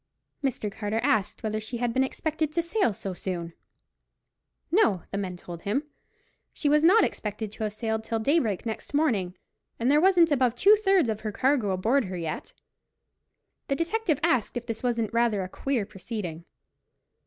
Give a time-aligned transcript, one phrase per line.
[0.43, 0.71] Mr.
[0.71, 3.53] Carter asked whether she had been expected to sail so soon.
[4.71, 5.83] No, the men told him;
[6.51, 9.37] she was not expected to have sailed till daybreak next morning,
[9.79, 12.51] and there wasn't above two thirds of her cargo aboard her yet.
[13.67, 16.45] The detective asked if this wasn't rather a queer proceeding.